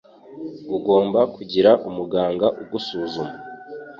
[0.77, 3.35] Ugomba kugira umuganga agusuzuma.